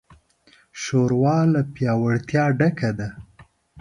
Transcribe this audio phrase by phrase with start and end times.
[0.81, 3.07] ښوروا له پیاوړتیا ډکه ده.